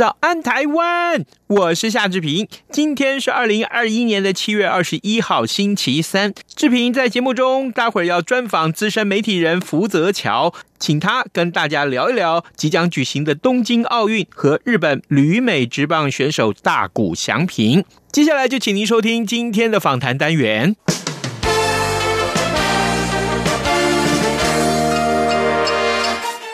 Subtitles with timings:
[0.00, 2.48] 早安台湾，我是夏志平。
[2.72, 6.32] 今天是二零二一年的七月二十一号，星期三。
[6.56, 17.84] 志平在节目中，待会儿要专访资深媒体人福泽乔，请他跟大家聊一聊即将举行的东京奥运和日本旅美职棒选手大谷翔平。
[18.10, 20.74] 接下来就请您收听今天的访谈单元。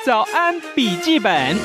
[0.05, 1.57] 早安笔记本。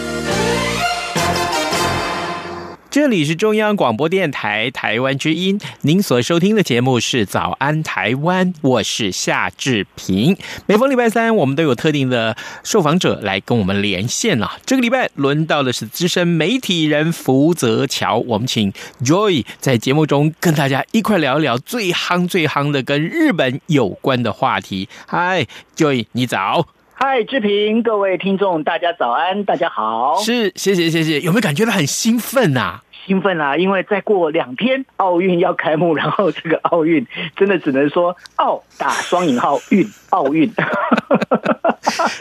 [2.92, 10.36] 这里是中央广播电台台湾之音，您所收听的节目是《早安台湾》，我是夏志平。
[10.66, 14.58] 每逢礼拜三，我们都有特定的受访者来跟我们连线了。
[14.66, 24.90] 这个礼拜轮到的是资深媒体人福泽桥，我们请 Joy 在节目中跟大家一块聊一聊最夯最夯的跟日本有关的话题。
[25.08, 26.68] 嗨，Joy，你早。
[27.04, 30.20] 嗨，志平，各位听众，大家早安，大家好。
[30.20, 31.20] 是，谢谢，谢谢。
[31.22, 32.84] 有没有感觉到很兴奋啊？
[33.06, 33.58] 兴奋啊！
[33.58, 40.52] 因为再过两天奥运要开幕，然后这个奥运 真的只能说奥打双引号运奥运。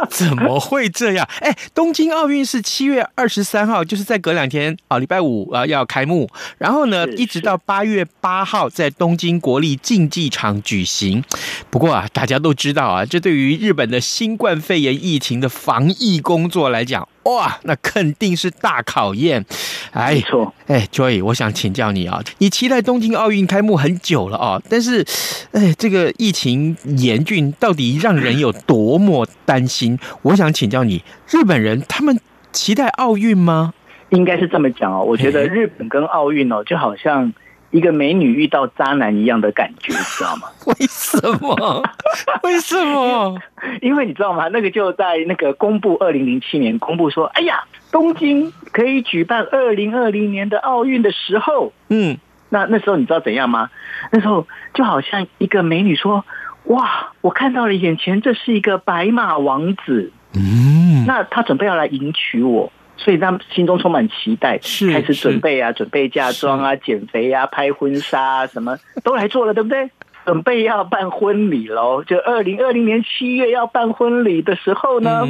[0.09, 1.29] 怎么会这样？
[1.41, 6.29] 哎，东京奥运是七月二十三号，就是在隔两天啊，礼拜五啊要开幕。
[6.59, 11.23] 然后呢，一直到八月八号在东京国立竞技场举行。
[11.71, 19.45] 不过啊，大家都知道啊，这对于日本的新冠肺炎疫情的防疫工作来讲，哇，那肯定是大考验。
[19.93, 20.55] 哎，没错。
[20.67, 25.05] 哎，Joy，我想请教你啊，你期待东京奥运开幕很久了啊，但是，
[25.53, 29.99] 哎，这个疫情严峻，到底让人有多么担心？
[30.23, 32.19] 我想请教你，日本人他们
[32.53, 33.75] 期待奥运吗？
[34.11, 37.33] 应该是这么讲哦，我觉得日本跟奥运哦，就好像。
[37.71, 40.49] 一个美女遇到渣男一样的感觉，你知道吗？
[40.67, 41.83] 为什么？
[42.43, 43.39] 为什么？
[43.81, 44.49] 因为你知道吗？
[44.49, 53.71] 那个就在那个公布二零零七年公布说，哎呀，东京可以举办二零二零年的奥运的时候，嗯，那那时候你知道怎样吗？
[54.11, 56.25] 那时候就好像一个美女说，
[56.65, 62.73] 哇，我看到了眼前这是一个白马王子，嗯，那他准备要来迎娶我。
[63.03, 64.59] 所以他们心中充满期待，
[64.93, 69.91] 开始准备啊，准备嫁妆啊，减肥啊，拍婚纱啊，什么都来做了，对不对？
[70.27, 75.27] 准备要办婚礼喽，就二零二零年七月要办婚礼的时候呢，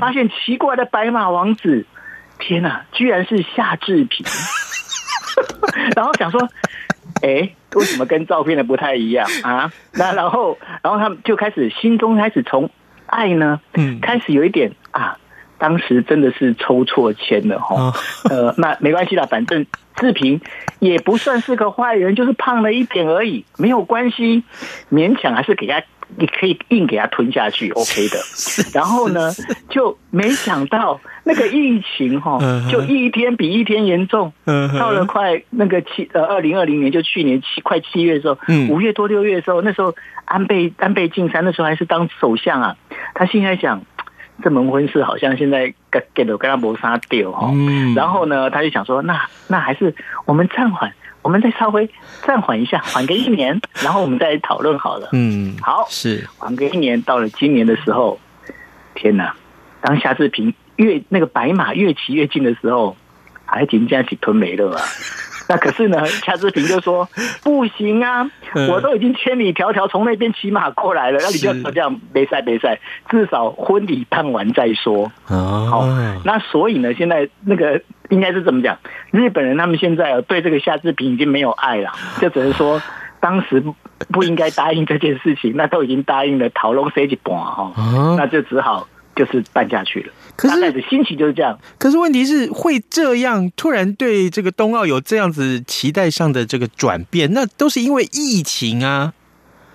[0.00, 1.86] 发现奇怪的白马王子，
[2.40, 4.26] 天哪，居然是夏志平，
[5.94, 6.40] 然后想说，
[7.22, 9.72] 哎，为什么跟照片的不太一样啊？
[9.94, 12.68] 那然后，然后他们就开始心中开始从
[13.06, 13.60] 爱呢，
[14.02, 15.16] 开始有一点啊。
[15.64, 17.90] 当时真的是抽错签了哈，
[18.28, 19.64] 呃，那没关系啦，反正
[19.96, 20.38] 志平
[20.78, 24.44] 也不算是个坏人，就是胖了一点而已，没有关系，
[24.92, 25.82] 勉强还是给他，
[26.18, 28.18] 你可以硬给他吞下去，OK 的。
[28.78, 29.32] 然后呢，
[29.70, 32.38] 就没想到那个疫情哈，
[32.70, 34.34] 就一天比一天严重，
[34.78, 38.36] 到了快那个七呃二零二零年，就去年七快七月的时候，
[38.68, 39.94] 五月多六月的时候，那时候
[40.26, 42.76] 安倍安倍晋三那时候还是当首相啊，
[43.14, 43.80] 他现在想。
[44.42, 47.52] 这门婚事好像现在给给了跟他磨砂掉哈，
[47.94, 49.94] 然后呢，他就想说，那那还是
[50.26, 51.88] 我们暂缓，我们再稍微
[52.22, 55.08] 暂缓一下，缓个一年， 然后我们再讨论好了。
[55.12, 58.18] 嗯，好，是缓个一年，到了今年的时候，
[58.94, 59.34] 天哪！
[59.80, 62.96] 当夏志平越那个白马越骑越近的时候，
[63.44, 64.82] 还紧张起吞没了啊。
[65.48, 67.08] 那可是呢，夏志平就说
[67.42, 68.30] 不行啊，
[68.70, 72.78] 我都已经千里迢迢从那边骑马过来了，那你就要这样没赛没赛，
[73.10, 75.12] 至少婚礼办完再说。
[75.28, 75.86] 哦好，
[76.24, 78.78] 那所以呢，现在那个应该是怎么讲？
[79.10, 82.80] 日本人他们现在对这个夏志平已经没有爱了， 就只能说
[83.20, 83.62] 当时
[84.10, 87.72] 不应该答应这件事情，那都已经答应了，讨论谁去办哈，
[88.16, 88.86] 那就只好。
[89.14, 91.58] 就是办下去了，可是的心情就是这样。
[91.78, 99.12] 可是问题是会这样突然对这个冬奥有这样子期待上的这个转变，那都是因为疫情啊。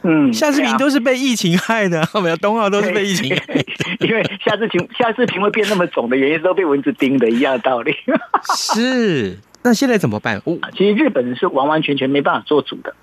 [0.01, 3.65] 嗯，夏志平都是被疫情害的，后面冬奥都是被疫情害的。
[4.07, 7.93] 因为夏志平夏志平会变那么肿的原因，都被蚊子叮的一样的道理。
[8.55, 10.41] 是，那现在怎么办？
[10.77, 12.95] 其实日本人是完完全全没办法做主的。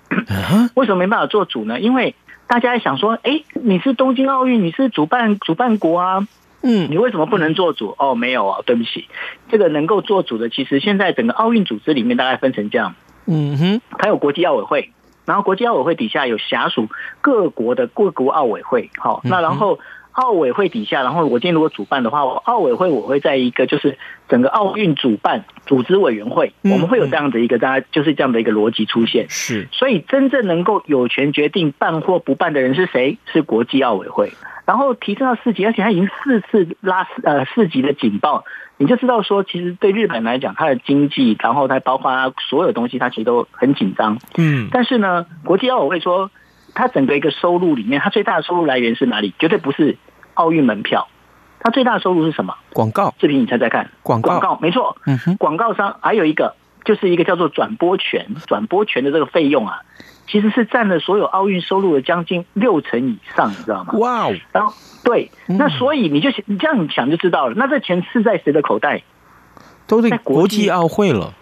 [0.73, 1.79] 为什么没办法做主呢？
[1.79, 2.15] 因为
[2.47, 6.27] 大家想说，哎，你是东京奥运，你是主办主办国啊，
[6.61, 7.95] 嗯，你为什么不能做主？
[7.97, 9.07] 哦，没有啊，对不起，
[9.49, 12.95] 这个能够做主的，其实现在整个奥运组织里面大概分成这样，
[13.25, 14.91] 嗯哼，还有国际奥委会，
[15.25, 16.87] 然后国际奥委会底下有辖属
[17.21, 19.79] 各国的各国奥委会，好，那然后。
[20.17, 29.27] 奥委会底下，然后我今天如果主办的话，奥委会我会在一个就是整个奥运主办组织委员会，我们会有这样的一个大家就是这样的一个逻辑出现。
[29.29, 33.19] 是，所以真正能够有权决定办或不办的人是谁？
[33.31, 34.31] 是国际奥委会。
[34.65, 38.43] 然后提升到四级，而且他已经四次拉呃四级的警报，
[38.77, 44.17] 你就知道说，其实对日本来讲，它的经济，然后它包括它所有东西，它其实都很紧张。
[44.35, 46.31] 嗯，但是呢，国际奥委会说，
[46.73, 49.33] 它整个一个收入里面，它最大的收入来源是哪里？
[49.37, 49.95] 绝对不是。
[50.37, 51.07] 奥运门票，
[51.59, 52.55] 它最大的收入是什么？
[52.73, 53.13] 广告。
[53.19, 54.95] 视频你猜猜看，广告，广告没错。
[55.05, 56.55] 嗯哼，广告商还有一个，
[56.85, 59.81] 就是一个叫做转播权，转播权的这个费用啊，
[60.27, 63.93] 其实是占了所有奥运收入的将近六成以上，你知道吗？
[63.97, 64.35] 哇哦！
[64.51, 64.73] 然后
[65.03, 69.01] 对，那所以你就你这样想就知道了，那这钱是在谁的口袋？
[69.87, 71.33] 都在国际奥会了。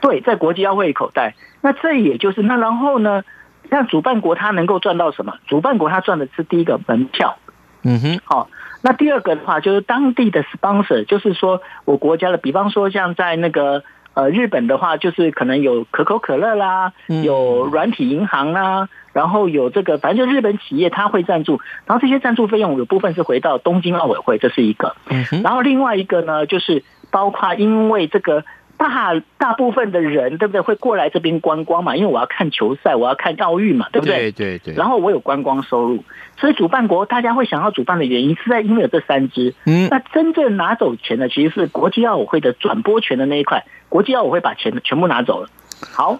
[0.00, 1.34] 对，在国际奥会口袋。
[1.60, 3.22] 那这也就是那然后呢？
[3.68, 5.34] 那主办国他能够赚到什么？
[5.46, 7.36] 主办国他赚的是第一个门票。
[7.82, 8.48] 嗯哼，好，
[8.82, 13.82] 那第二个的话就是当地的 sponsor，就是说我国家的，比方说像在那个
[14.14, 24.94] 呃日本的话，就是可能有可口可乐啦，有软体银行啦，然后有这个，反正就日本企业他会赞助，然后这些赞助费用有部分是回到东京奥委会，这是一个。
[25.08, 28.44] 嗯哼，然后另外一个呢，就是包括因为这个。
[28.80, 31.96] 大大部分的人对不对会过来这边观光嘛？
[31.96, 34.32] 因为我要看球赛，我要看奥运嘛，对不对？
[34.32, 34.74] 对对对。
[34.74, 36.02] 然后我有观光收入，
[36.38, 39.54] 所以主办国大家会想要主办的原因是在因为有这三支。
[39.66, 39.86] 嗯。
[39.90, 45.48] 那真正拿走钱的其实是国际奥委会的转播权的那一块，国际奥委会把钱全部拿走了。
[45.92, 46.18] 好，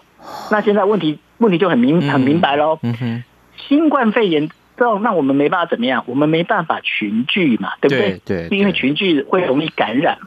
[0.51, 2.79] 那现在问题问题就很明很明白喽。
[2.83, 3.25] 嗯哼。
[3.57, 6.05] 新冠肺炎这那我们没办法怎么样？
[6.07, 8.21] 我们没办法群聚嘛，对不对？
[8.27, 8.49] 对。
[8.59, 10.19] 因为群聚会容易感染。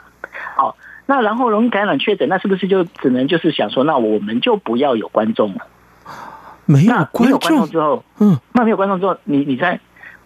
[0.55, 0.75] 好。
[1.05, 5.67] 那然后容易感染确诊，那是不是就只能就是想说，那我们就不要有观众了？
[6.65, 9.81] 没有观众，没有观众之后，嗯，那没有观众之后，你你在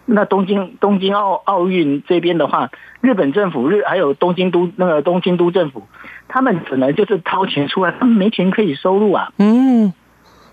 [0.06, 2.70] 那东京东京奥奥运这边的话，
[3.00, 5.82] 日本政府日还有东京都那个东京都政府，
[6.28, 9.32] 他们只能就是掏钱出来，他们没钱可以收入啊。
[9.38, 9.92] 嗯，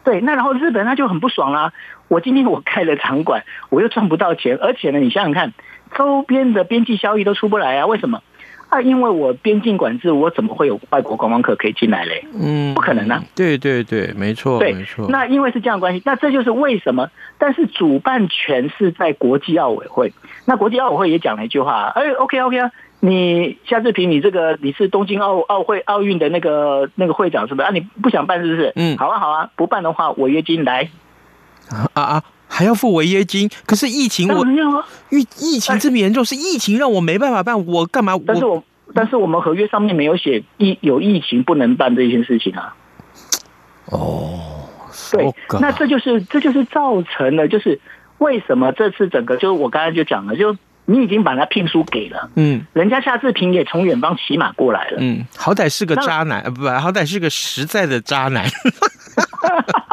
[0.03, 1.73] 对，那然后日本他就很不爽啦、啊。
[2.07, 5.53] 我今天我开了场馆，我又赚不到钱，而且呢，你想想看，
[5.95, 7.85] 周边的边际效益都出不来啊？
[7.85, 8.21] 为什么？
[8.75, 12.25] 那因为我边境管制，我怎么会有外国观光客可以进来嘞？
[12.33, 13.23] 嗯，不可能啊！
[13.33, 15.07] 对对对，没错，对没错。
[15.07, 17.09] 那因为是这样关系，那这就是为什么。
[17.37, 20.11] 但是主办权是在国际奥委会。
[20.43, 22.69] 那国际奥委会也讲了一句话：哎，OK OK 啊，
[22.99, 27.71] 你夏志平，你这个你是东京奥奥会奥运的那个那个会长是不是啊？
[27.71, 28.73] 你不想办是不是？
[28.75, 30.89] 嗯，好啊好啊，不办的话，违约金来
[31.69, 32.23] 啊啊！
[32.47, 34.45] 还要付违约金，可是疫情我
[35.09, 38.13] 疫疫情这么严重，是疫情让我没办法办，我干嘛？
[38.25, 38.63] 但是我
[38.93, 42.75] 但是我们合约上面没有写疫有疫情不能办这件事情啊。
[43.85, 44.69] 哦，
[45.11, 47.79] 对，那这就是这就是造成了，就是
[48.19, 50.55] 为什么这次整个就是我刚才就讲了，就
[50.85, 58.45] 你已经把他聘书给了，嗯，人家夏志平也从远方骑马过来了，嗯，好歹是个渣男，不，好歹是个实在的渣男。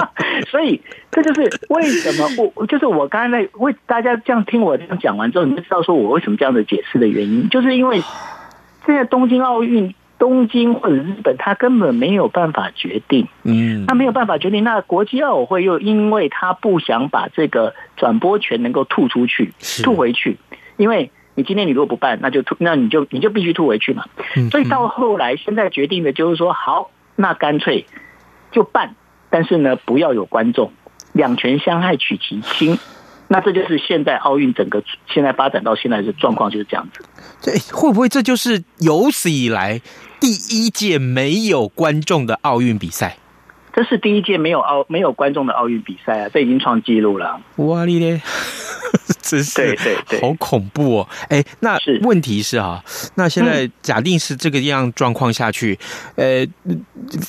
[0.53, 8.03] 所以这就是为什么 我就是我刚才为大家这样听我这样讲完之后，你就知道说我为什么这样的解释的原因，就是因为
[8.85, 14.63] 现在东京奥运，东京或者日本，他根本没有办法决定，嗯，他没有办法决定。
[14.63, 20.37] 那国际奥委会又因为他不想把这个转播权能够吐出去，吐回去，
[20.77, 24.05] 因为你今天你如果不办，那就吐，那你就你就必须吐回去嘛。
[24.51, 27.87] 所以到后来现在决定的就是说，好，那干脆
[28.51, 28.95] 就办。
[29.33, 30.71] 但是呢，不要有观众，
[31.13, 32.79] 两权相害取其轻，
[33.29, 37.03] 那这就是现在奥运整个现在发展到现在的状况就是这样子。
[37.41, 39.81] 这会不会这就是有史以来
[40.21, 43.17] 第一届没有观众的奥运比赛？
[43.75, 46.29] 这是第一届没有奥没有观众的奥运比赛啊！
[46.29, 47.41] 这已经创纪录了。
[47.57, 48.21] 哇哩咧！
[49.33, 51.09] 真是对对对，好恐怖哦！
[51.31, 52.85] 哎，那问题是啊，
[53.15, 55.79] 那现在假定是这个样状况下去，
[56.17, 56.47] 呃，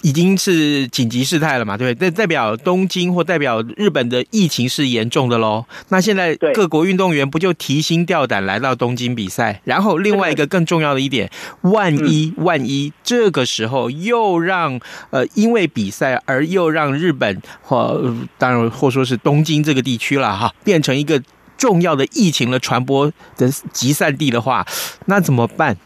[0.01, 1.77] 已经是紧急事态了嘛？
[1.77, 2.12] 对不对？
[2.12, 5.63] 代表东京或代表日本的疫情是严重的喽。
[5.88, 9.62] 那现在各国运动员不就提心吊胆来到东京比赛？
[9.63, 11.31] 然后另外一个更重要的一点，
[11.62, 14.77] 万一万一这个时候又让
[15.12, 21.22] 呃因为比赛而又让日本或当然或说是东京这个地区了哈，变成一个。
[21.57, 24.65] 重要的疫情的传播的集散地的话，
[25.05, 25.77] 那怎么办？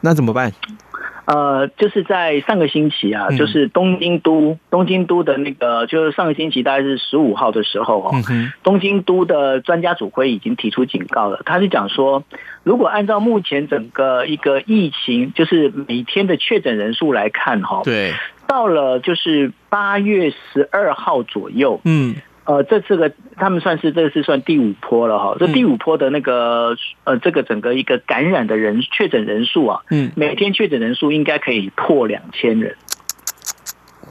[0.00, 0.52] 那怎么办？
[1.24, 8.12] 呃，就是在上个星期啊，就是东京都东京都的那个，就是上个星期大概是十五号的时候哦，
[8.64, 11.40] 东京都的专家组会已经提出警告了。
[11.46, 12.24] 他是讲说，
[12.64, 18.12] 如果按照目前整个一个疫情，就是每天的确诊人数来看哈，对，
[18.48, 22.16] 到了就是八月十二号左右，嗯。
[22.44, 32.76] 呃，这次个他们算是这是算第五波了哈，这第五波的那个呃，这个整个一个感染的人确诊人数啊，嗯，每天确诊人数应该可以破两千人。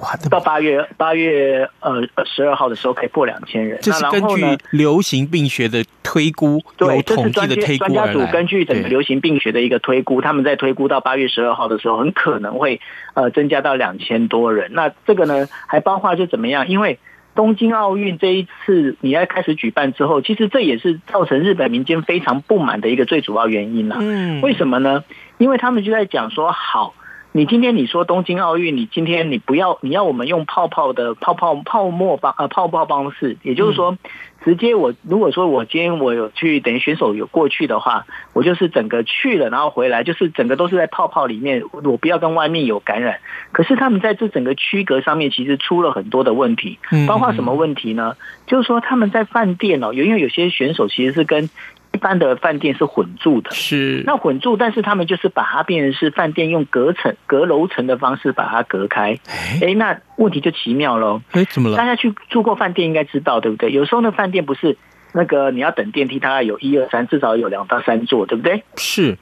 [0.02, 3.78] 哇，到八月八月呃十二号的时候可以破两千人。
[3.82, 12.82] 这是根据流行病学的推估，对，这是专家专家组根据整个流行病学的一个推估，他们在推估到八月十二号的时候，很可能会
[13.14, 14.72] 呃增加到两千多人。
[14.74, 16.68] 那这个呢，还包括就怎么样？
[16.68, 16.98] 因为
[17.34, 23.98] 东京奥运这一次你要开始举办之后，其实这也是造成日本民间非常不满的一个最主要原因了。
[24.00, 25.04] 嗯，为什么呢？
[25.38, 26.94] 因为他们就在讲说，好，
[27.34, 33.98] 你今天你说东京奥运，你今天你不要，你要我们用泡泡的泡泡泡沫方呃泡泡方式，也就是说。
[34.44, 43.20] 直接我如果说我今天我有去等于选手有过去的话，我就是整个去了，然后回来就是整个都是在泡泡里面，我不要跟外面有感染。
[43.52, 48.18] 可是他们在这整个区隔上面其实出了很多的问题，包括什么问题呢？
[48.48, 51.48] 就是说他们在饭店哦，因为有些选手其实是跟。
[51.94, 59.20] 一般的饭店是混住的，是那混住，但是他们就是把它变成是饭店用隔层、隔楼层的方式把它隔开。
[59.62, 61.22] 哎，那问题就奇妙喽。
[61.32, 61.78] 哎，怎么了？
[61.78, 63.72] 大家去住过饭店应该知道，对不对？
[63.72, 64.78] 有时候那饭店不是
[65.14, 68.64] 那个你要等电梯，大概有一二三，至少有两到三座，对不对？
[68.78, 69.18] 是，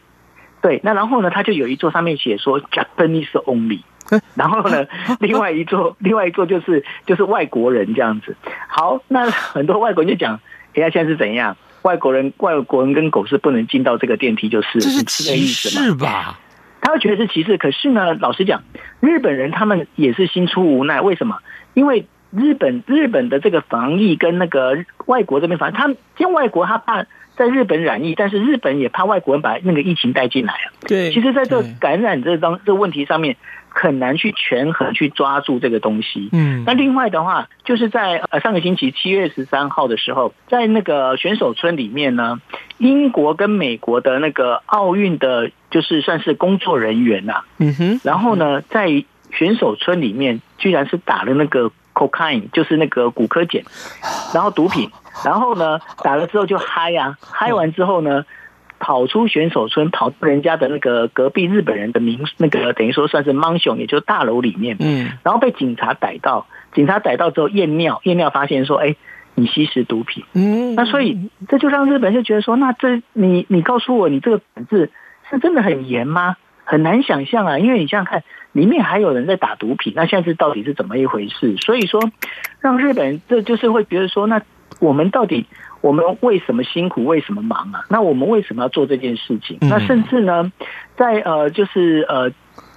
[0.62, 0.80] 对。
[0.84, 3.82] 那然后呢，他就有一座上面写说 Japanese only，
[4.36, 4.86] 然后呢，
[5.20, 8.36] 另外一座， 另外一座就是就是外国人这样子。
[8.68, 10.40] 好，那很多外国人就讲，
[10.76, 11.58] 哎呀，现在是怎样？
[11.84, 16.40] 外国人，外国人跟狗是不能进到这个电梯，就是这是歧视吧？
[16.82, 18.64] 他会觉得是歧视，可是呢，老实讲，
[19.00, 21.02] 日本人他们也是心出无奈。
[21.02, 21.38] 为什么？
[21.74, 27.06] 因为日本日本的这个防疫跟那个外国这边防疫，他像外国他怕
[27.40, 30.68] 在日本染疫，但是日本也怕外国人把那个疫情带进来啊。
[30.88, 33.36] 对，其实在这感染这当这问题上面。
[33.72, 36.30] 很难去权衡去抓住这个东西。
[36.32, 42.42] 嗯，那另外的话，就是在呃上个星期七月十三号的时候，在那个选手村里面呢，
[42.80, 47.44] 英国跟美国的那个奥运的，就是算是工作人员呐。
[47.60, 51.72] 嗯哼，然后呢，在选手村里面，居然是打了那个
[52.08, 53.64] cocaine，就是那个骨科碱，
[54.34, 54.90] 然后毒品，
[55.26, 58.26] 然后呢， 打了之后就嗨呀，嗨完之后呢。
[58.82, 68.96] 跑出选手村，跑到人家的那个隔壁日本人的民那个等于说算是 mansion，也就是大楼里面，嗯，然后被警察逮到，警察逮到之后验尿，验尿发现说，哎，
[69.36, 74.90] 你吸食毒品，嗯，那所以这就让日本人就觉得说，那这你你告诉我，你这个本质
[75.30, 76.38] 是真的很严吗？
[76.70, 81.58] 很难想象啊，因为你想想看，里面还有人在打毒品，那现在是到底是怎么一回事？
[81.58, 82.00] 所以说，
[82.60, 84.42] 让日本人这就是会觉得说，那
[84.80, 85.46] 我们到底。
[85.82, 87.06] 我们为什么辛苦？
[87.06, 87.86] 为什么忙啊？
[87.90, 89.58] 那我们为什么要做这件事情？
[89.62, 90.52] 那甚至呢，
[90.98, 92.30] 在呃，就是呃，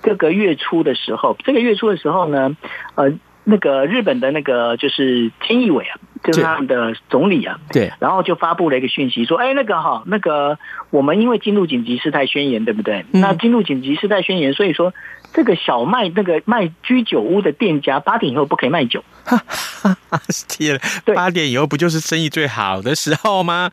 [0.05, 2.57] 这个月初的时候，这个月初的时候呢，
[2.95, 3.11] 呃，
[3.45, 10.59] 那个日本的那个就是菅义伟啊，就是他们的总理啊，对，然后就发布了一个讯息说，哎，那个哈，那个
[10.91, 13.05] 我们因为进入紧急事态宣言，对不对？
[13.13, 14.93] 那进入紧急事态宣言，所以说。
[15.35, 19.03] 这个小卖那个卖居酒屋的店家，八点以后不可以卖酒。
[20.47, 20.79] 天，
[21.15, 23.71] 八点以后不就是生意最好的时候吗？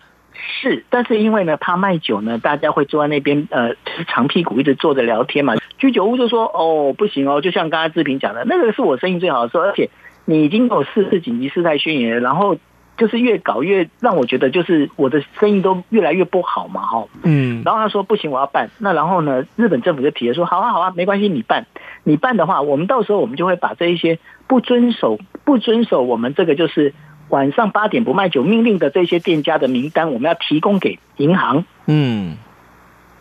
[0.61, 3.75] 是，但是因为呢，怕卖酒呢，大家会坐在那边，呃，
[4.07, 5.55] 长屁股一直坐着聊天嘛。
[5.79, 9.89] 居酒屋就说：“哦，不行哦，就像刚才志平讲的，那个是我生意最好的时候，而且
[10.25, 12.57] 你已经有四次紧急事态宣言，然后。”
[12.99, 18.69] 就是越搞越让我觉得，就是我的生意都越来越不好嘛，哈，嗯，然后他说不行，我要办。
[18.77, 21.65] 那然后呢，日本政府就提了说，好啊，好啊，没关系，你办，
[22.03, 26.93] 你办的话，我们到时候我们就会把这一些不遵守、不遵守我们这个就是
[27.29, 31.63] 晚上八点不卖酒命令的这些店家的名单，我们要提供给银行。
[31.85, 32.35] 嗯，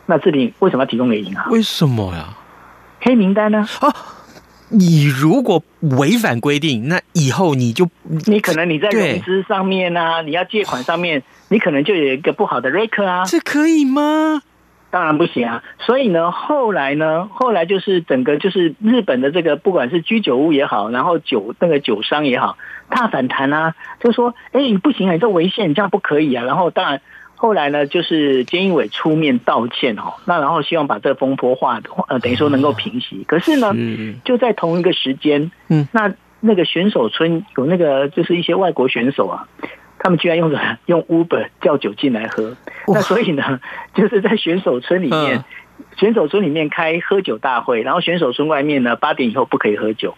[0.06, 1.52] 那这里为什么要提供给银行？
[1.52, 2.36] 为什么呀？
[3.00, 3.66] 黑名单呢？
[3.80, 3.92] 啊。
[4.70, 7.88] 你如果违反规定，那以后你就
[8.26, 14.42] 你可能你在融资上面啊，你要借款上面，你可能就有一个不好的 record 啊，这可以吗？
[14.90, 15.62] 当然不行啊。
[15.78, 22.58] 所以呢，后来呢，后来就是整个就是日本的这个不管是居酒屋也好，然后酒那个酒商也好，
[22.90, 26.44] 大反弹啊，就说哎，你不行啊，你这违宪，你这样不可以啊。
[26.44, 27.00] 然后当然。
[27.40, 33.24] 后来呢，就是菅义伟出面道歉哦，那然后希望把这个风波化，呃，等于说能够平息。
[33.28, 33.72] 可是呢，
[34.24, 39.46] 就在同一个时间，嗯，那那个选手村有那个就是一些外国选手啊，
[40.00, 42.56] 他们居然用着 用 Uber 叫酒进来喝，
[42.88, 43.60] 那所以呢，
[43.94, 45.44] 就是在选手村里面
[45.96, 50.16] 选手村里面开喝酒大会，然后选手村外面呢八点以后不可以喝酒。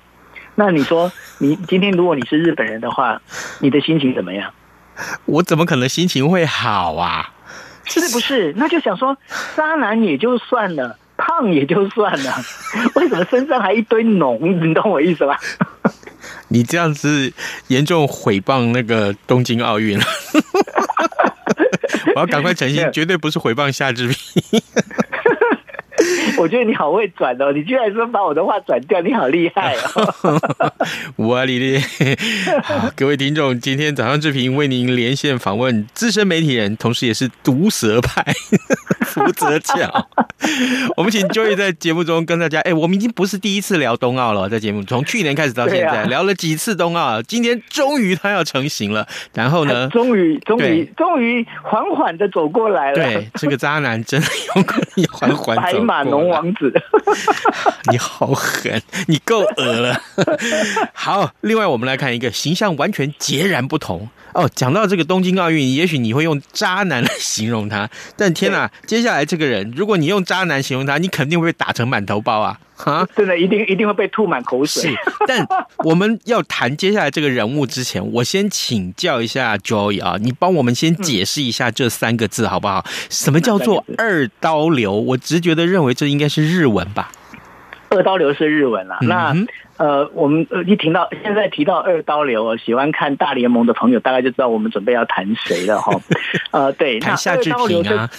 [0.54, 3.20] 那你说，你今天如果你是日本人的话，
[3.60, 4.52] 你的心情怎么样？
[5.26, 7.30] 我怎么可能心情会好啊？
[7.84, 8.52] 是不是？
[8.56, 9.16] 那就想说，
[9.56, 12.34] 渣男也就算了， 胖也就算了，
[12.94, 14.38] 为什么身上还一堆脓？
[14.64, 15.38] 你懂我意思吧？
[16.48, 17.32] 你这样子
[17.68, 20.04] 严重诽谤那个东京奥运了。
[22.14, 24.62] 我要赶快澄清，绝对不是诽谤夏志平。
[26.40, 30.40] 我觉得你好会转哦，你居然说把我的话转掉，你好厉害哦！
[31.16, 31.78] 我哩哩，
[32.62, 38.24] 好，各位听众，今天早上志平为您连线访问资深媒体人，同时也是毒舌派
[39.04, 40.08] 福泽巧。
[40.96, 49.06] 我们请 Joy 在节目中跟大家，哎、欸，我们已经不是第一次聊冬奥了，在节目从去年开始到现在，聊了几次冬奥，今天终于他要成型了。
[49.34, 52.94] 然后呢，终于，终于，终于缓缓的走过来了。
[52.94, 55.62] 对，这个渣男真的有可能缓缓走。
[55.62, 56.72] 白马龙王子，
[57.90, 60.00] 你好狠，你够恶了。
[60.92, 64.48] 好，另外我们来看一个形象完全截然不同哦。
[64.54, 72.58] 讲到这个东京奥运，也许你会用渣男来形容他，但天哪，接下来这个人，如果你用渣男形容他，你肯定会被打成满头包啊！
[72.74, 74.90] 哈，真的，一定一定会被吐满口水。
[74.90, 75.46] 是，但
[75.84, 82.84] 我们要谈接下来这个人物之前，我先请教一下 Joy 啊，你帮我们先解释一下这三个字好不好？
[83.10, 84.92] 什么叫做二刀流？
[84.92, 87.12] 我直觉的认为这应该是日文吧。
[87.90, 88.98] 二刀流是日文啦。
[89.02, 89.34] 嗯、那
[89.76, 95.92] 呃，我们一听到现在提到二刀流，喜欢看大联盟的朋友大概就知道我们准备要谈谁了哈。
[96.52, 98.08] 呃，对，谈夏志平啊。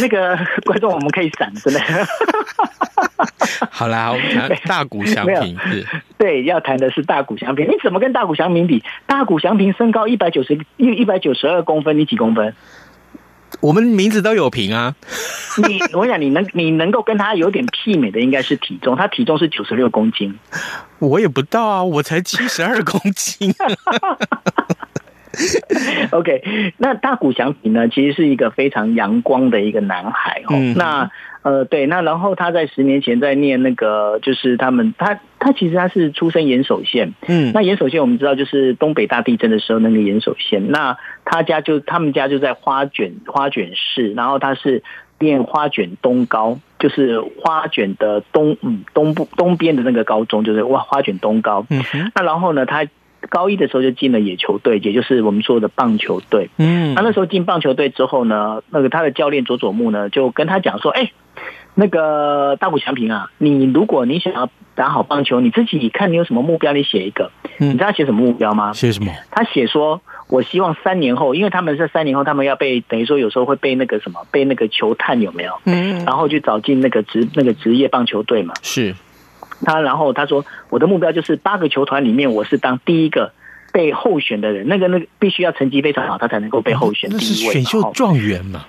[0.00, 1.80] 那个观众，我们可以闪，真的。
[3.70, 5.86] 好啦，我们谈大谷翔平 是。
[6.16, 7.66] 对，要谈的是大谷翔平。
[7.66, 8.82] 你怎么跟大谷翔平比？
[9.06, 12.54] 大谷翔平身高一百九十一一百九十二公分，你几公分？
[13.60, 14.94] 我们名字都有平啊。
[15.66, 18.96] 你，我想你能 你能够跟他有点媲美的，应该是体重。
[18.96, 20.38] 他体重是九十六公斤。
[20.98, 23.54] 我也不到啊，我才七十二公斤。
[26.12, 27.88] OK，那大谷翔平呢？
[27.88, 30.54] 其实是一个非常阳光的一个男孩哦。
[30.56, 31.10] 嗯、那
[31.46, 37.12] 呃，对，那然后他在十年前在念那个，就是他们他他其实他是出生岩手县。
[37.28, 40.72] 嗯，那岩手县我们知道就是东北大地震的时候那个岩手县。
[40.72, 44.82] 那他家就他们家就在花卷花卷市，然后他是
[45.20, 51.64] 念花卷东高，就是花卷的东嗯东部东边的那个高中，就是哇花卷东高。
[51.70, 51.80] 嗯，
[52.16, 52.84] 那然后呢他。
[53.26, 56.50] 高一的时候就进了野球队，也就是我们说的棒球队。
[56.56, 61.12] 嗯，那那时候进棒球队之后呢，那个他的教练佐佐木呢就跟他讲说：“哎，
[61.74, 67.30] 那个大谷翔平啊，你如果你想要打好棒球，你自己看你有什么目标，你写一个。
[67.58, 68.72] 嗯，你知道他写什么目标吗？
[68.72, 69.12] 写什么？
[69.30, 75.58] 他写说，我希望三年后，因为他们是三年后，他们要被等于说有时候会被那个什么，被那个球探有没有？
[75.64, 78.54] 嗯，然后去找进那个职那个职业棒球队嘛。
[78.62, 78.94] 是。”
[79.64, 83.32] 他然后他说：“我的目标就是八个球团里面，我是当第一个
[83.72, 84.68] 被候选的人。
[84.68, 87.54] 那个那个必须要成绩非常好，他才能够被候选第一位。
[87.54, 88.66] 选秀状元嘛，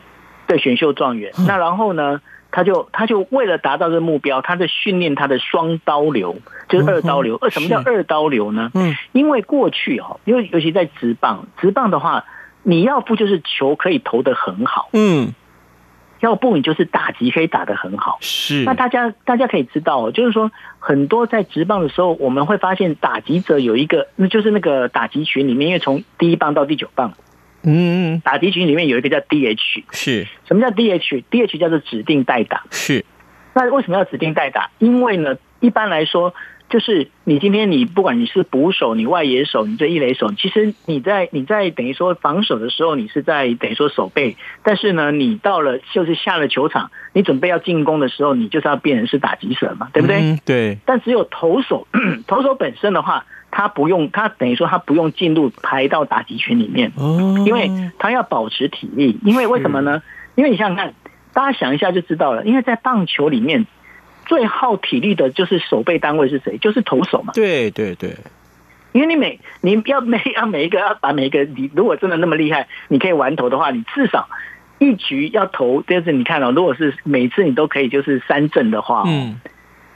[0.47, 1.32] 对，选秀状元。
[1.47, 2.21] 那然后呢，
[2.52, 6.38] 他就他就为了达到这个目标，他在训练他的双刀流，
[6.69, 7.38] 就是二刀流。
[7.41, 8.71] 二什么叫二刀流呢？
[8.73, 12.26] 嗯，因为过去哈，因为尤其在直棒，直棒的话，
[12.63, 15.34] 你要不就是球可以投得很好，嗯。”
[16.19, 18.63] 要不你就是打击可以打得很好，是。
[18.63, 27.13] 那大家大家可以知道，就是说很多在职棒的时候，我们会发现打击者有一个，那就是那个打击群里面，因为从第一棒到第九棒，
[27.63, 30.27] 嗯，打击群里面有一个叫 DH，是。
[30.47, 33.06] 什么叫 DH？DH 叫做指定代打，是。
[33.53, 34.69] 那为什么要指定代打？
[34.80, 36.34] 因为呢，一般来说。
[36.69, 44.36] 就是你今天你不管你是捕手，你外野手，你这一垒手，其实你在你在等于说防守的时候，你是在等于说守备。
[44.63, 50.17] 但是呢，你到了就是下了球场，你准备要进攻的时候，你就是要变成是打击手嘛，对不对？
[50.19, 50.77] 嗯、对。
[50.86, 51.88] 但只有投手，
[52.27, 59.17] 投手本身的话，他不用，他等于说他不用进入排到打击群里面，哦，因为他要保持体力。
[59.23, 60.01] 因为为什么呢？
[60.36, 60.93] 因为你想想看，
[61.34, 62.43] 大家想一下就知道了。
[62.43, 63.65] 因为在棒球里面。
[64.27, 66.57] 最耗体力的就是守备单位是谁？
[66.59, 67.33] 就是投手嘛。
[67.33, 68.15] 对对对，
[68.91, 74.27] 因为你每你要每要每一个要把每一个你如果真的那么厉害，你可以玩投的话，你至少
[74.79, 75.81] 一局要投。
[75.81, 79.39] 就是你看哦，如果是每次你都可以就是三振的话，嗯，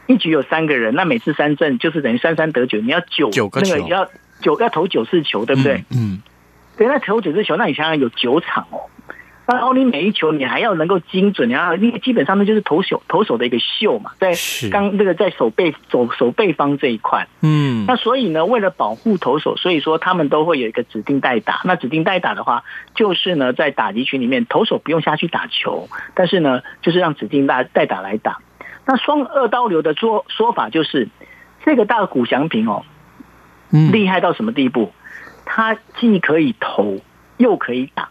[0.07, 4.09] 一局有三个人，那每次三振就是等于三三得九，你要九九个球，那个要
[4.41, 5.83] 九要投九次球，对不对？
[5.91, 6.21] 嗯，
[6.77, 8.87] 对，那投九次球，那你想想有九场哦。
[9.53, 14.33] 然后你每一球你还要能够精准，然后因为基本上呢就是投手投手的一个秀嘛，在
[14.71, 21.61] 刚那个在手背手手背方这一块，嗯，那所以呢，为了保护投手，所以说他们都会有一个指定代打。
[21.63, 22.63] 那指定代打的话，
[22.95, 28.39] 就是呢在打击群里面，投手不用下去打球，但是呢就是让指定代代打来打。
[28.85, 31.09] 那双二刀流的说说法就是，
[31.63, 32.83] 这个大谷翔平哦，
[33.69, 34.91] 厉害到什么地步？
[35.45, 36.99] 他既可以投，
[37.37, 38.09] 又可以打。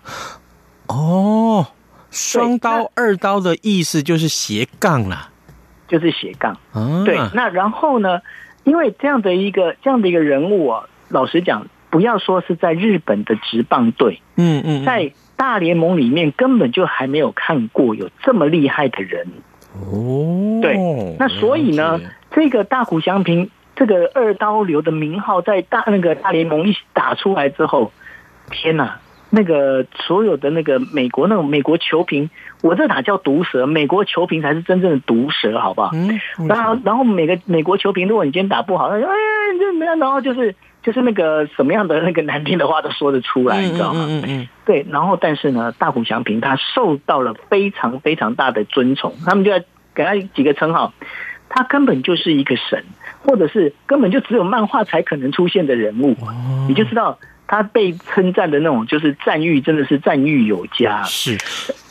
[0.90, 1.66] 哦，
[2.10, 5.30] 双刀二刀的意思就是斜杠啦，
[5.88, 6.52] 就是斜杠。
[6.72, 7.16] 啊，对。
[7.34, 8.20] 那然后呢？
[8.62, 19.26] 因为这样的一个这样的一个人物啊，老实讲，不要说是在日本的职棒队，嗯嗯，在大联盟里面根本就还没有看过有这么厉害的人。
[19.72, 20.76] 哦，对。
[21.18, 21.98] 那所以呢，
[22.32, 27.90] 这个大谷翔平这个二刀流的名号在大那个大联盟一打出来之后，
[28.50, 29.00] 天哪！
[29.32, 32.28] 那个所有的那个美国那种美国球评，
[32.62, 33.64] 我这哪叫毒舌？
[33.66, 35.90] 美国球评才是真正的毒舌，好不好？
[35.94, 36.20] 嗯。
[36.48, 44.04] 然后，然后每个美国球评，如果你今天打不好，他说：“哎呀，这没有。”然后就是就是那个什么样的那个难听的话都说得出来，你知道吗？
[44.08, 44.48] 嗯嗯。
[44.64, 44.84] 对。
[44.90, 49.60] 然后，但是呢，大谷翔平他受到了非常非常大的尊崇，他们就要
[49.94, 50.92] 给他几个称号，
[51.48, 52.84] 他根本就是一个神，
[53.22, 56.16] 或者是根本就只有漫画才可能出现的人物，
[56.66, 57.18] 你就知道。
[57.50, 61.02] 他被称赞的那种，就是赞誉，真的是赞誉有加。
[61.02, 61.36] 是，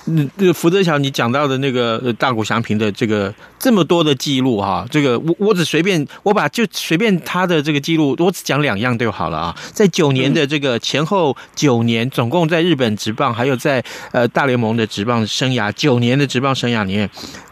[0.05, 9.55] 嗯，福泽桥，你讲到的那个大谷翔平的这个这么多的记录哈，这个我我只随便我把就随便他的这个记录，我只讲两样就好了啊。
[9.73, 17.09] 在九年的这个前后九年，总共在日本职棒还有在呃大联盟的职棒生涯九年的职棒生涯里面，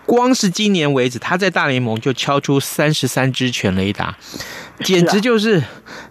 [0.08, 4.16] 光是今年为止，他在大联盟就敲出三十三支全垒打。
[4.84, 5.62] 简直就是，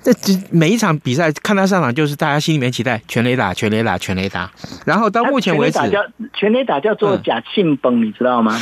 [0.02, 0.12] 这
[0.50, 4.50] 每一场比赛看他上场，就是大家心里面期待全垒打、全垒打、全垒打。
[4.84, 8.60] 然后到目前为止，全雷打叫全垒打叫做假庆崩，你知道吗？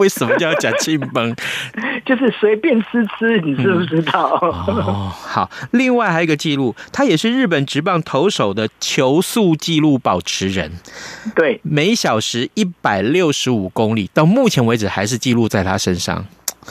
[0.00, 1.36] 为什么叫假庆崩？
[2.06, 4.36] 就是随便吃吃，你知不知道？
[4.66, 5.48] 嗯、哦，好。
[5.72, 10.72] 另外还有一个记录，他也是日本职棒投手的球速记录保持人。
[11.36, 16.24] 对，每小时一百六十五公里，到目前为止还是记录在他身上。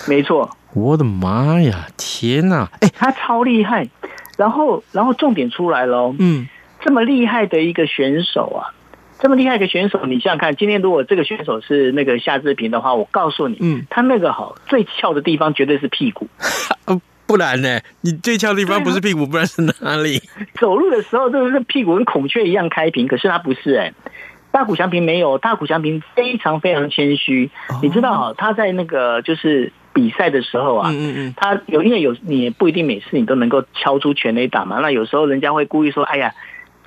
[0.08, 0.50] 没错。
[0.74, 1.88] 我的妈呀！
[1.98, 2.70] 天哪！
[2.82, 3.88] 哎，他超厉害。
[4.38, 6.14] 然后，然后重点出来了。
[6.18, 6.48] 嗯，
[6.82, 8.74] 这么厉害的一个选手啊，
[9.20, 16.28] 这么厉害的选手，你想想看，今天如果这个选手是那个夏志平的话，我告诉你，嗯，他那个好最翘的地方绝对是屁股。
[17.28, 17.80] 不然呢？
[18.02, 20.20] 你最翘的地方不是屁股，不然是哪里？
[20.60, 23.94] 走路的时候，就是屁股跟孔雀一样开屏，可是他不是哎、欸。
[24.52, 27.52] 大谷翔平没有，大谷翔平非常非常谦虚。
[27.70, 29.72] 哦、你知道啊，他在那个就是。
[29.92, 34.80] 比赛的时候啊，嗯嗯，他有因为有你也不一定每次你都能够敲出全垒打嘛。
[34.80, 36.34] 那有时候人家会故意说：“哎呀，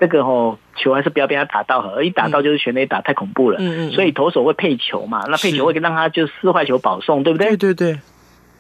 [0.03, 5.23] 这个哦球还是不要被他打到，而一打到就是全垒打，太恐怖了。”嗯嗯，所以投手会配球嘛。
[5.29, 7.57] 那配球会让他就四坏球保送，对不对？
[7.57, 8.01] 对对对，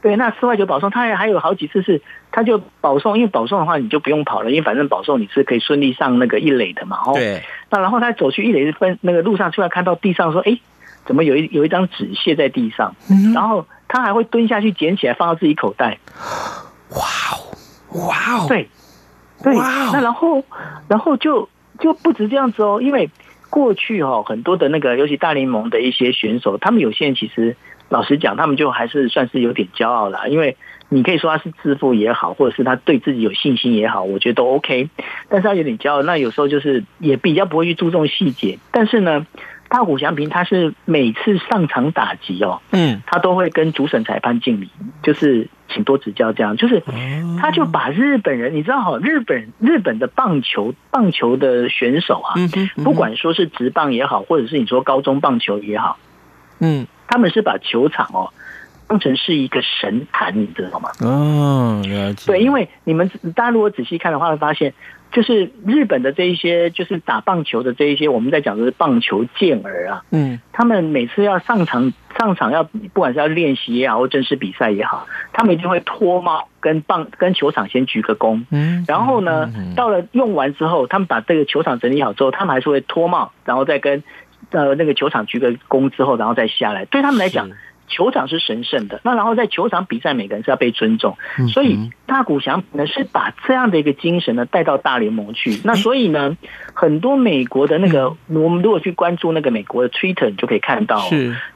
[0.03, 0.17] 对。
[0.17, 2.01] 那四坏球保送，他也还有好几次是
[2.31, 6.99] 他就保送，因为保送的话你就不用跑了，因为反正保送你是可以顺利上那个一垒的嘛。
[7.05, 7.43] 哦，对。
[7.71, 10.57] 那然后他走去一垒是分那个路上，突然看到地上说：“哎，
[11.05, 12.95] 怎么有一有一张纸屑在地上？”
[13.35, 13.67] 然后。
[13.95, 15.99] 他还会蹲下去捡起来放到自己口袋，
[16.97, 18.67] 哇哦，哇哦，对，
[19.43, 20.43] 对，那然后，
[20.89, 23.11] 然后就就不止这样子哦，因为
[23.51, 27.57] 过去哦，很多的那个，尤其大联盟的一些选手，他们有些人其实
[27.89, 30.57] 老实讲，他们就还是算是有点骄傲啦，因为
[30.89, 34.89] 你可以说他是自负也好，或者是他对自己有信心也好，我觉得都 OK，
[35.29, 39.27] 但是他有点骄傲，那有时候就是也比较不会去注重细节，但是呢。
[39.69, 44.69] 大谷翔平他是每次上场打击哦，嗯，他都会跟主审裁判敬礼，
[45.03, 46.83] 就是请多指教这样，就是
[47.41, 52.35] 他就把日本人，你知道哈，日本日本的棒球棒球的选手啊，
[52.85, 55.99] 不管说是职棒也好，或者是你说高中棒球也好，
[56.61, 58.31] 嗯，他们是把球场哦
[58.87, 60.91] 当成是一个神坛，你知道吗？
[61.01, 62.27] 哦，了解。
[62.27, 64.75] 对，因为你们大家如果仔细看的话，会发现。
[65.12, 70.03] 就是日本的这一些，就是打棒球的这一些，我们在讲的是棒球健儿啊。
[70.11, 78.42] 嗯，他们每次要上场，上场要不管是要练习也好，或正式比赛也好，他们一定会脱帽，跟棒跟球场先鞠个躬。
[78.51, 84.03] 嗯，然后呢，到了用完之后，他们把这个球场整理好之后，他们还是会脱帽，然后再跟
[84.51, 86.87] 呃那个球场鞠个躬之后，然后再下来。
[86.87, 87.51] 对他们来讲。
[87.93, 91.19] 球场是神圣的，那然后在球场比赛，每个人是要被尊重，
[91.53, 95.61] 所以大谷翔平呢是把这样的一个精神呢带到大联盟去。
[95.63, 96.37] 那所以呢，
[96.73, 101.03] 很多美国的那个，我们如果去关注那个美国的 Twitter，你就可以看到，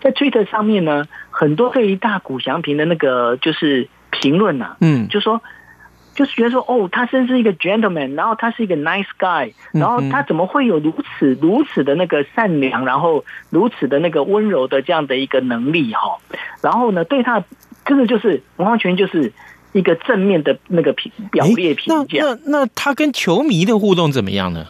[0.01, 5.43] 在 Twitter 上面呢，很多对于大谷翔平的那个就是评论呐，嗯，就说
[6.17, 16.19] 就是觉得说，哦，他真是一个 gentleman，然后他是一个 nice guy，然后他怎么会有如此如此的那个善良，然后如此的那个温柔的这样的一个能力哈？
[16.63, 17.45] 然后呢，对他
[17.85, 19.33] 真的就是完完全就是
[19.73, 22.19] 一个正面的那个评表列评价。
[22.21, 24.67] 那那那他跟球迷的互动怎么样呢？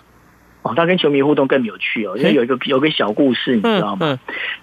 [0.67, 4.19] 哦，他跟球迷互动更有趣哦，因为有一个有个小故事，你知道吗？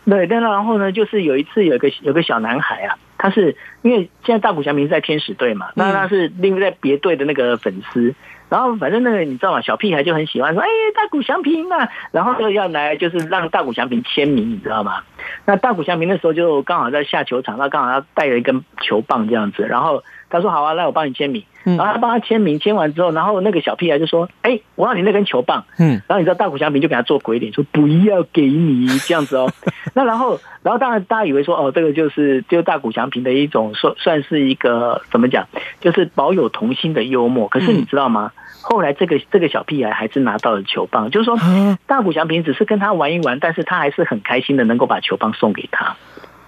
[0.06, 8.14] 对，但然后呢，就是有一次有个有个小男孩啊，他是因为现在大谷翔平是在天使队嘛，那他是另外在别队的那个粉丝，
[8.54, 9.62] 然后反正那个你知道吗？
[9.62, 15.02] 小屁孩就很喜欢说，哎，大谷翔平啊，然后就要来就是让大谷翔平签名，你知道吗？
[15.46, 21.44] 那大谷翔平那时候就刚好在下球场，他刚好要带了一根球棒这样子，然后他说好啊，来我帮你签名。
[21.64, 29.50] 然后他帮他签名，签完之后，然后那个小屁孩就说：“哎，我要你那根球棒。”嗯，然后你知道大谷翔平就给他做鬼脸，说：“不要给你这样子哦。
[29.96, 35.48] ”那然后，然后当然大家以为说：“哦，这个就是就大谷翔平的一种算算是一个怎么讲，
[35.80, 38.34] 就是保有童心的幽默。”可是你知道吗？
[38.64, 41.38] 后来这个这个小屁孩还是拿到了球棒，就是说
[41.86, 45.96] 大谷翔平只是跟他玩一玩，但是他还是很开心的能够把球棒送给他。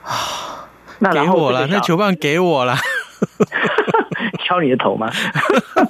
[0.03, 2.75] 啊，那给我了，那球棒给我了。
[4.45, 5.09] 敲你的头吗？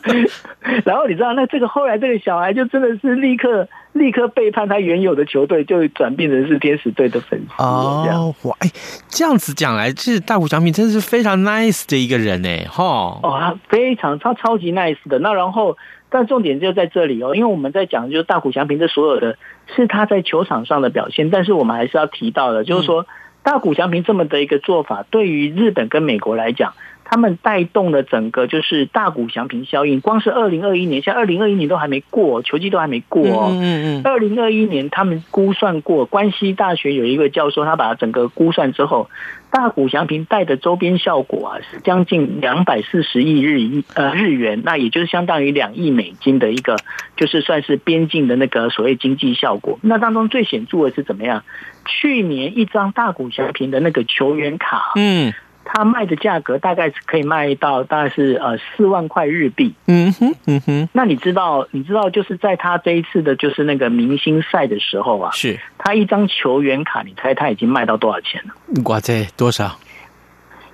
[0.86, 8.34] 然后你知道，那这个后来这个小孩就真的是立刻立刻背叛他原有的球队，就转变成是天使队的粉丝哦。
[8.44, 8.70] 哇，哎，
[9.10, 12.84] 这样子讲来，这大谷翔平真的是非常 nice 的一个人呢，哈。
[13.22, 15.20] 哦，他非常他超级 nice 的。
[15.20, 15.78] 那然后，
[16.16, 19.38] 但重点就在这里哦，因为我们在讲就是大谷翔平这所有的
[19.76, 23.06] 是他在球场上的表现，但是我们还是要提到的，就是说
[23.44, 26.72] 大谷翔平这么的一个做法，对于日本跟美国来讲。
[27.06, 33.50] 他们带动了整个就是大股祥平效应，光是二零二一年，像二零二一年都还没过，球季都还没过哦。
[33.52, 34.02] 嗯嗯。
[34.04, 39.10] 二零二一年他们估算过，关西大学有一个教授，他把整个估算之后，
[39.52, 46.76] 大股祥平带的周边效果啊，是将近两百四十亿日亿呃日元，那也就是相当于两亿美金的一个，
[47.16, 49.78] 就是算是边境的那个所谓经济效果。
[49.84, 51.44] 那当中最显著的是怎么样？
[51.86, 55.32] 去年一张大股祥平的那个球员卡，嗯。
[55.66, 59.74] 他卖的价格大概是可以卖到大概是呃四万块日币。
[59.88, 60.90] 嗯哼，嗯哼。
[60.94, 68.54] 那你知道，你知道就是在他这一次的就是那个明星赛的时候啊，是他一张球员卡，你猜他已经卖到多少钱了？
[68.86, 69.78] 哇塞，多少？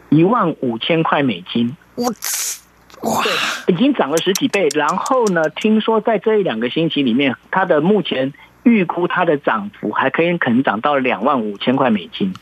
[0.09, 1.75] 一万五千块美金。
[1.95, 3.23] 我哇，
[3.67, 4.67] 已经涨了十几倍。
[4.75, 12.33] 然后呢，听说在这一两个星期里面，他的目前预估它的涨幅还可以可能涨到两万五千块美金。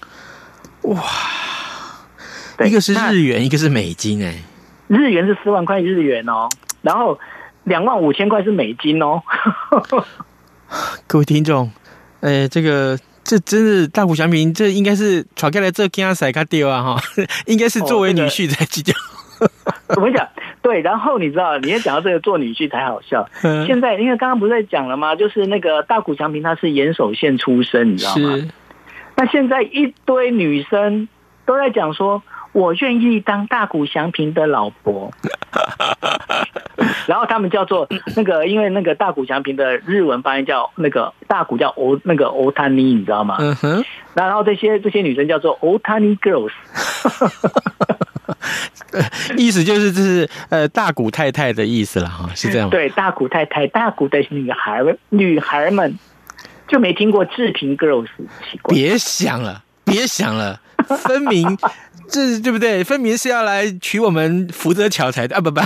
[0.81, 0.99] 哇！
[2.65, 4.35] 一个是日元，一个是美金，哎，
[4.87, 6.49] 日元是四万块日元哦，
[6.81, 7.17] 然后
[7.63, 9.21] 两万五千块是美金哦。
[11.07, 11.71] 各位听众，
[12.21, 17.01] 哎，这个这真是大谷翔平，这应该是传开来这跟他赛卡丢啊哈，
[17.47, 18.93] 应该是作为女婿在计较。
[19.87, 20.27] 怎么讲？
[20.61, 23.27] 对，然后你知道，你也讲到这个做女婿才好笑。
[23.65, 25.15] 现在因为刚刚不是在讲了吗？
[25.15, 28.37] 就是那个大谷翔平他是岩手县出身，你知道吗？
[29.15, 31.07] 那现在一堆女生
[31.45, 32.21] 都在讲说。
[32.51, 35.11] 我愿意当大谷祥平的老婆，
[37.05, 43.37] 然后他们叫做那个，因为那个大谷祥平的日文发音叫那个大谷叫欧那个欧塔尼，你知道吗？
[43.39, 43.85] 嗯哼。
[44.15, 46.51] 然后这些这些女生叫做欧塔尼 girls，
[49.37, 52.69] 意思就是这是呃大谷太太的意思了哈，是这样。
[52.69, 55.97] 对，大谷太太，大谷的女孩们，女孩们
[56.67, 58.07] 就没听过志平 girls，
[58.51, 58.73] 奇怪。
[58.75, 60.59] 别想了，别想了，
[60.97, 61.57] 分明。
[62.11, 62.83] 这对不对？
[62.83, 65.39] 分明是要来娶我们福泽桥才的啊！
[65.39, 65.61] 不不，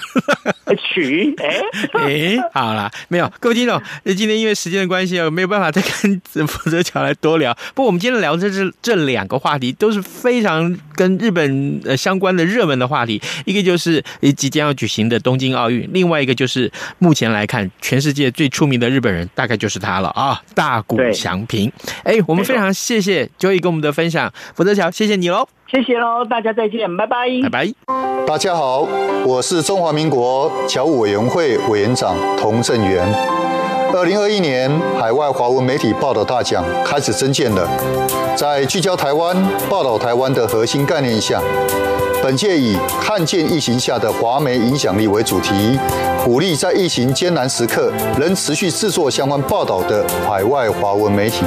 [0.75, 7.53] 娶哎哎，好了，没有各位听众，今天因为时间的关系，我没有办法再跟福泽桥来多聊。
[7.73, 14.03] 不过我们今天聊的这这两个话题都是非常跟日本呃相关的热门的话题，一个就是
[14.35, 21.71] 即将要举行的东京奥运，另外一个就是目前来看全世界最出名的日本人，大概就是他了啊，大谷翔平。
[22.03, 25.45] 哎，我们非常谢谢 Joey 跟我们的分享，福泽桥，谢谢谢你喽。
[25.69, 27.73] 谢谢喽，大家再见，拜拜，拜拜。
[28.25, 28.87] 大家好，
[29.23, 33.05] 我是中华民国侨务委员会委员长童振源。
[33.93, 37.69] 二零二一年海外华文媒体报道大奖开始征件了，
[38.35, 39.37] 在聚焦台湾、
[39.69, 41.39] 报道台湾的核心概念下，
[42.23, 45.77] 本届以“看见疫情下的华媒影响力”为主题，
[46.25, 51.45] 鼓励在疫情艰难时刻仍持续制作相关报道的海外华文媒体。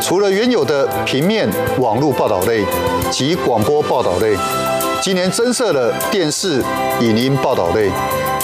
[0.00, 2.64] 除了原有的平面、网络报道类
[3.10, 4.36] 及广播报道类，
[5.02, 6.62] 今年增设了电视、
[7.00, 7.90] 影音报道类，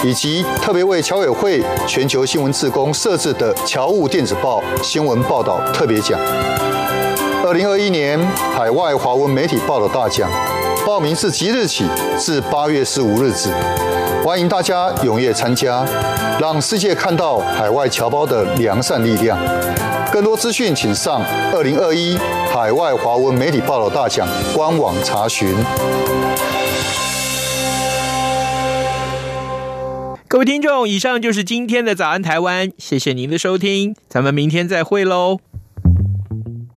[0.02, 6.18] 以及特别为侨委会全球新闻志工设置的侨务电子报新闻报道特别奖。
[7.44, 8.18] 二零二一年
[8.54, 10.30] 海外华文媒体报道大奖，
[10.86, 11.84] 报名自即日起
[12.18, 13.50] 至八月十五日止，
[14.24, 15.84] 欢迎大家踊跃参加，
[16.40, 19.36] 让世界看到海外侨胞的良善力量。
[20.12, 21.20] 更多资讯，请上
[21.52, 22.16] 二零二一
[22.54, 25.52] 海外华文媒体报道大奖官网查询。
[30.28, 35.38] 各位听众，以上就是今天的早安台湾，谢谢您的收听，咱们明天再会喽。